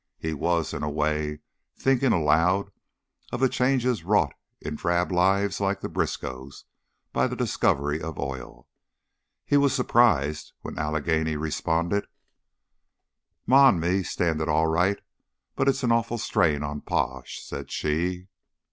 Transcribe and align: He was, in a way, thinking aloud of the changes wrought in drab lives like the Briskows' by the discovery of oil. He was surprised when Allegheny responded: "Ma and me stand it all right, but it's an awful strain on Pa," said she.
He 0.17 0.33
was, 0.33 0.73
in 0.73 0.81
a 0.81 0.89
way, 0.89 1.41
thinking 1.77 2.11
aloud 2.11 2.71
of 3.31 3.39
the 3.39 3.47
changes 3.47 4.03
wrought 4.03 4.33
in 4.59 4.73
drab 4.75 5.11
lives 5.11 5.61
like 5.61 5.81
the 5.81 5.89
Briskows' 5.89 6.63
by 7.13 7.27
the 7.27 7.35
discovery 7.35 8.01
of 8.01 8.17
oil. 8.17 8.67
He 9.45 9.57
was 9.57 9.75
surprised 9.75 10.53
when 10.61 10.79
Allegheny 10.79 11.35
responded: 11.37 12.07
"Ma 13.45 13.69
and 13.69 13.79
me 13.79 14.01
stand 14.01 14.41
it 14.41 14.49
all 14.49 14.65
right, 14.65 14.97
but 15.55 15.67
it's 15.67 15.83
an 15.83 15.91
awful 15.91 16.17
strain 16.17 16.63
on 16.63 16.81
Pa," 16.81 17.21
said 17.27 17.69
she. 17.69 18.27